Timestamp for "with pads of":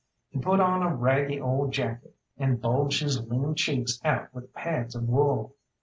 4.33-5.07